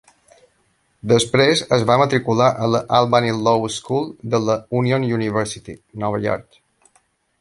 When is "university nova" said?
5.19-6.23